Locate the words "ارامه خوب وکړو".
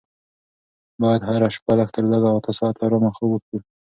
2.85-3.59